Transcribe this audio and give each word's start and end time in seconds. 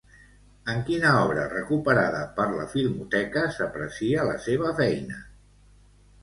En 0.71 0.77
quina 0.85 1.09
obra 1.25 1.43
recuperada 1.51 2.21
per 2.39 2.47
la 2.55 2.65
Filmoteca 2.71 3.45
s'aprecia 3.59 4.25
la 4.31 4.41
seva 4.49 4.73
feina? 4.83 5.21